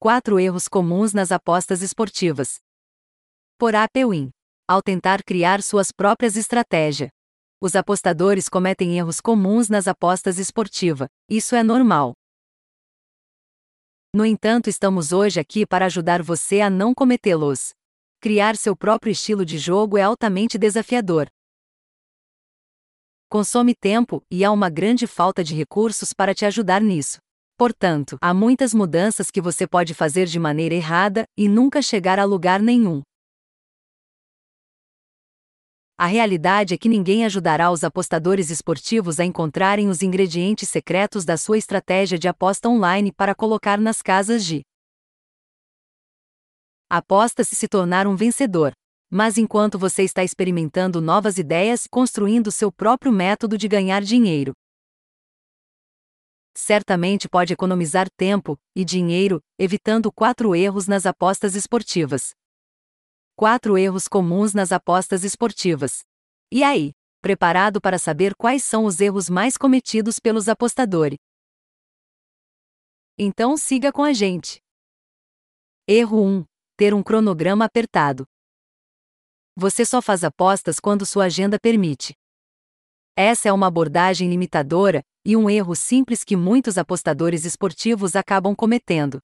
[0.00, 2.60] 4 erros comuns nas apostas esportivas.
[3.58, 4.30] Por Apewin.
[4.64, 7.10] Ao tentar criar suas próprias estratégias.
[7.60, 11.08] Os apostadores cometem erros comuns nas apostas esportivas.
[11.28, 12.12] Isso é normal.
[14.14, 17.70] No entanto, estamos hoje aqui para ajudar você a não cometê-los.
[18.20, 21.26] Criar seu próprio estilo de jogo é altamente desafiador.
[23.28, 27.18] Consome tempo e há uma grande falta de recursos para te ajudar nisso.
[27.58, 32.24] Portanto, há muitas mudanças que você pode fazer de maneira errada e nunca chegar a
[32.24, 33.02] lugar nenhum.
[35.98, 41.36] A realidade é que ninguém ajudará os apostadores esportivos a encontrarem os ingredientes secretos da
[41.36, 44.62] sua estratégia de aposta online para colocar nas casas de
[46.88, 48.70] apostas e se tornar um vencedor.
[49.10, 54.52] Mas enquanto você está experimentando novas ideias construindo seu próprio método de ganhar dinheiro,
[56.58, 62.34] certamente pode economizar tempo e dinheiro, evitando quatro erros nas apostas esportivas.
[63.36, 66.02] Quatro erros comuns nas apostas esportivas.
[66.50, 71.16] E aí, preparado para saber quais são os erros mais cometidos pelos apostadores?
[73.16, 74.60] Então siga com a gente.
[75.86, 76.44] Erro 1:
[76.76, 78.26] ter um cronograma apertado.
[79.54, 82.14] Você só faz apostas quando sua agenda permite.
[83.20, 89.18] Essa é uma abordagem limitadora e um erro simples que muitos apostadores esportivos acabam cometendo.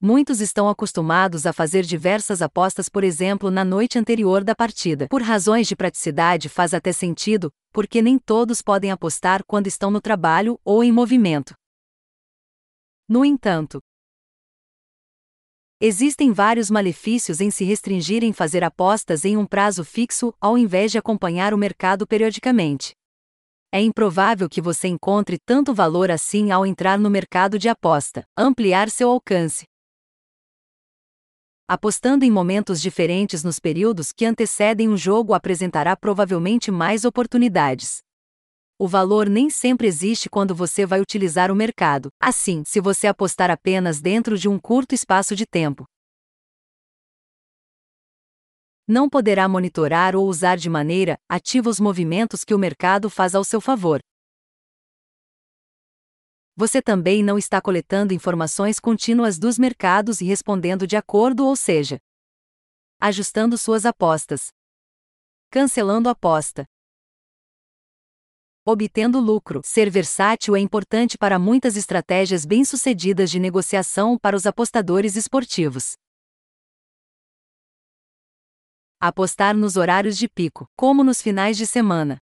[0.00, 5.06] Muitos estão acostumados a fazer diversas apostas, por exemplo, na noite anterior da partida.
[5.08, 10.00] Por razões de praticidade faz até sentido, porque nem todos podem apostar quando estão no
[10.00, 11.54] trabalho ou em movimento.
[13.08, 13.78] No entanto,
[15.80, 20.98] existem vários malefícios em se restringirem fazer apostas em um prazo fixo ao invés de
[20.98, 22.96] acompanhar o mercado periodicamente
[23.72, 28.90] é improvável que você encontre tanto valor assim ao entrar no mercado de aposta, ampliar
[28.90, 29.64] seu alcance.
[31.66, 38.00] Apostando em momentos diferentes nos períodos que antecedem um jogo apresentará provavelmente mais oportunidades.
[38.78, 43.50] O valor nem sempre existe quando você vai utilizar o mercado, assim, se você apostar
[43.50, 45.86] apenas dentro de um curto espaço de tempo,
[48.86, 53.44] não poderá monitorar ou usar de maneira ativa os movimentos que o mercado faz ao
[53.44, 54.00] seu favor.
[56.54, 61.98] Você também não está coletando informações contínuas dos mercados e respondendo de acordo, ou seja,
[63.00, 64.48] ajustando suas apostas,
[65.50, 66.66] cancelando aposta,
[68.64, 69.60] obtendo lucro.
[69.64, 75.94] Ser versátil é importante para muitas estratégias bem-sucedidas de negociação para os apostadores esportivos.
[79.04, 82.18] Apostar nos horários de pico, como nos finais de semana.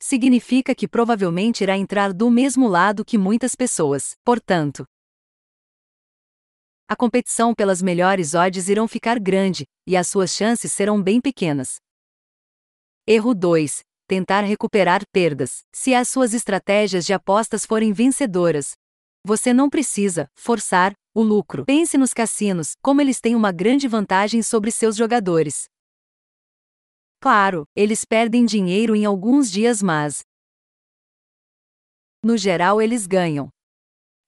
[0.00, 4.86] Significa que provavelmente irá entrar do mesmo lado que muitas pessoas, portanto.
[6.88, 11.76] A competição pelas melhores odds irão ficar grande, e as suas chances serão bem pequenas.
[13.06, 13.82] Erro 2.
[14.06, 15.64] Tentar recuperar perdas.
[15.70, 18.72] Se as suas estratégias de apostas forem vencedoras,
[19.22, 21.66] você não precisa forçar o lucro.
[21.66, 25.70] Pense nos cassinos, como eles têm uma grande vantagem sobre seus jogadores.
[27.22, 30.24] Claro, eles perdem dinheiro em alguns dias, mas.
[32.20, 33.48] No geral, eles ganham.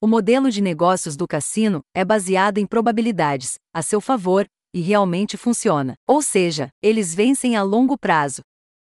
[0.01, 5.37] O modelo de negócios do cassino é baseado em probabilidades, a seu favor, e realmente
[5.37, 5.97] funciona.
[6.07, 8.43] Ou seja, eles vencem a longo prazo.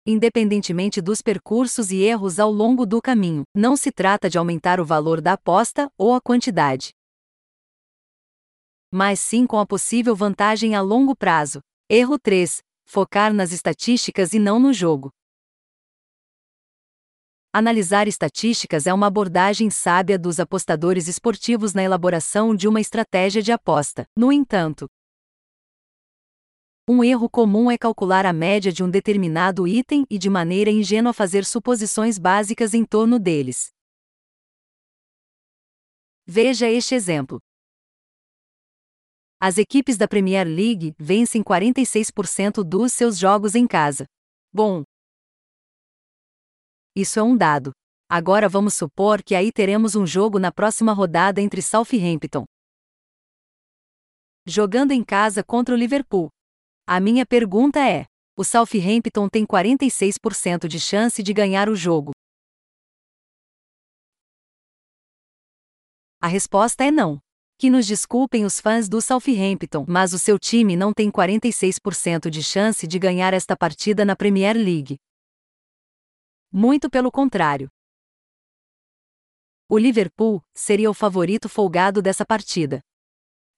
[0.07, 4.85] Independentemente dos percursos e erros ao longo do caminho, não se trata de aumentar o
[4.85, 6.91] valor da aposta ou a quantidade.
[8.89, 11.59] Mas sim com a possível vantagem a longo prazo.
[11.91, 15.11] Erro 3 focar nas estatísticas e não no jogo.
[17.53, 23.51] Analisar estatísticas é uma abordagem sábia dos apostadores esportivos na elaboração de uma estratégia de
[23.51, 24.07] aposta.
[24.17, 24.87] No entanto,
[26.89, 31.13] um erro comum é calcular a média de um determinado item e de maneira ingênua
[31.13, 33.71] fazer suposições básicas em torno deles.
[36.25, 37.41] Veja este exemplo.
[39.41, 44.07] As equipes da Premier League vencem 46% dos seus jogos em casa.
[44.53, 44.83] Bom,
[46.97, 47.73] isso é um dado.
[48.09, 52.45] Agora vamos supor que aí teremos um jogo na próxima rodada entre Southampton
[54.47, 56.29] jogando em casa contra o Liverpool.
[56.87, 58.07] A minha pergunta é:
[58.39, 62.13] o Southampton tem 46% de chance de ganhar o jogo?
[66.21, 67.19] A resposta é não.
[67.59, 72.43] Que nos desculpem os fãs do Southampton, mas o seu time não tem 46% de
[72.43, 74.99] chance de ganhar esta partida na Premier League.
[76.53, 77.69] Muito pelo contrário.
[79.71, 82.81] O Liverpool seria o favorito folgado dessa partida.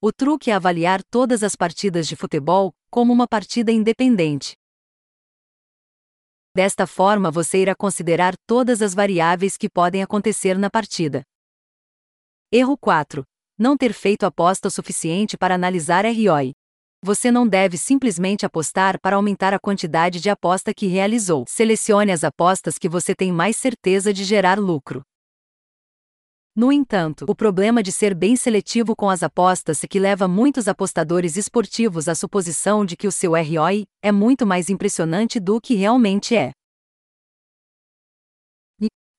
[0.00, 4.54] O truque é avaliar todas as partidas de futebol como uma partida independente.
[6.54, 11.24] Desta forma, você irá considerar todas as variáveis que podem acontecer na partida.
[12.52, 13.24] Erro 4.
[13.60, 16.52] Não ter feito aposta o suficiente para analisar ROI.
[17.02, 21.44] Você não deve simplesmente apostar para aumentar a quantidade de aposta que realizou.
[21.48, 25.02] Selecione as apostas que você tem mais certeza de gerar lucro.
[26.54, 30.68] No entanto, o problema de ser bem seletivo com as apostas é que leva muitos
[30.68, 35.74] apostadores esportivos à suposição de que o seu ROI é muito mais impressionante do que
[35.74, 36.52] realmente é.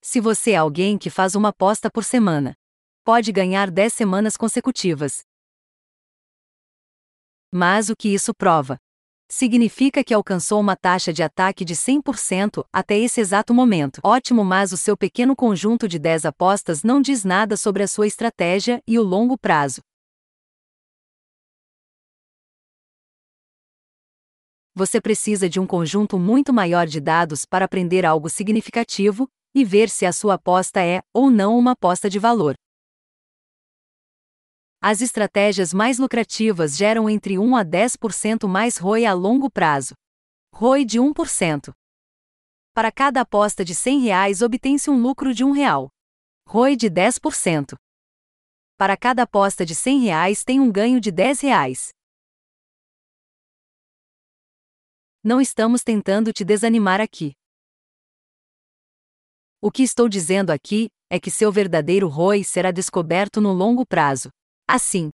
[0.01, 2.55] Se você é alguém que faz uma aposta por semana,
[3.09, 5.23] pode ganhar 10 semanas consecutivas.
[7.51, 8.77] Mas o que isso prova?
[9.27, 13.99] significa que alcançou uma taxa de ataque de 100% até esse exato momento.
[14.03, 18.05] Ótimo, mas o seu pequeno conjunto de 10 apostas não diz nada sobre a sua
[18.05, 19.81] estratégia e o longo prazo.
[24.75, 29.89] Você precisa de um conjunto muito maior de dados para aprender algo significativo e ver
[29.89, 32.55] se a sua aposta é ou não uma aposta de valor.
[34.81, 39.93] As estratégias mais lucrativas geram entre 1 a 10% mais ROI a longo prazo.
[40.55, 41.73] ROI de 1%.
[42.73, 45.89] Para cada aposta de 100 reais obtém-se um lucro de R$ 1 real.
[46.47, 47.75] ROI de 10%.
[48.77, 51.89] Para cada aposta de 100 reais tem um ganho de 10 reais.
[55.21, 57.33] Não estamos tentando te desanimar aqui.
[59.59, 64.29] O que estou dizendo aqui é que seu verdadeiro ROI será descoberto no longo prazo.
[64.71, 65.09] Assim,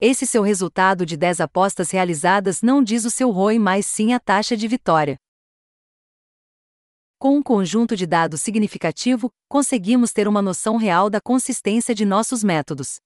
[0.00, 4.20] esse seu resultado de 10 apostas realizadas não diz o seu ROI, mas sim a
[4.20, 5.16] taxa de vitória.
[7.18, 12.44] Com um conjunto de dados significativo, conseguimos ter uma noção real da consistência de nossos
[12.44, 13.00] métodos.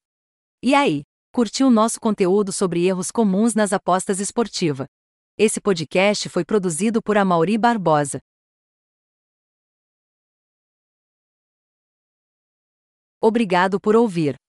[0.62, 1.00] E aí,
[1.32, 4.86] curtiu nosso conteúdo sobre erros comuns nas apostas esportivas?
[5.38, 8.20] Esse podcast foi produzido por Amauri Barbosa.
[13.18, 14.41] Obrigado por ouvir.